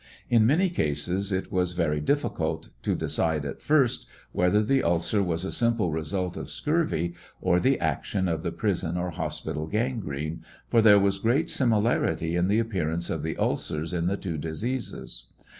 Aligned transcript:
In 0.31 0.47
many 0.47 0.71
cases 0.71 1.31
it 1.31 1.51
was 1.51 1.73
very 1.73 1.99
difficult 2.01 2.69
to 2.81 2.95
decide 2.95 3.45
at 3.45 3.61
first 3.61 4.07
whether 4.31 4.63
the 4.63 4.81
ulcer 4.81 5.21
was 5.21 5.45
a 5.45 5.51
simple 5.51 5.91
result 5.91 6.35
of 6.37 6.49
scurvy 6.49 7.13
or 7.39 7.59
the 7.59 7.79
action 7.79 8.27
of 8.27 8.41
the 8.41 8.51
prison 8.51 8.97
or 8.97 9.11
hospital 9.11 9.67
gangene, 9.69 10.39
for 10.67 10.81
there 10.81 10.97
was 10.97 11.19
great 11.19 11.51
similarity 11.51 12.35
in 12.35 12.47
the 12.47 12.57
appearance 12.57 13.11
of 13.11 13.21
the 13.21 13.37
ulcers 13.37 13.93
in 13.93 14.07
the 14.07 14.17
two 14.17 14.39
diseases. 14.39 15.25